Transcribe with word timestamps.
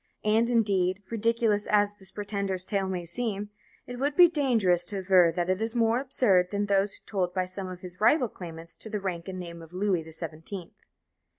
And, 0.25 0.49
indeed, 0.49 1.03
ridiculous 1.11 1.67
as 1.67 1.93
this 1.97 2.09
pretender's 2.09 2.65
tale 2.65 2.87
may 2.89 3.05
seem, 3.05 3.51
it 3.85 3.99
would 3.99 4.15
be 4.15 4.27
dangerous 4.27 4.83
to 4.85 4.97
aver 4.97 5.31
that 5.35 5.47
it 5.47 5.61
is 5.61 5.75
more 5.75 5.99
absurd 5.99 6.49
than 6.49 6.65
those 6.65 6.99
told 7.05 7.35
by 7.35 7.45
some 7.45 7.67
of 7.67 7.81
his 7.81 8.01
rival 8.01 8.27
claimants 8.27 8.75
to 8.77 8.89
the 8.89 8.99
rank 8.99 9.27
and 9.27 9.39
name 9.39 9.61
of 9.61 9.73
"Louis 9.73 10.01
the 10.01 10.11
Seventeenth." 10.11 10.73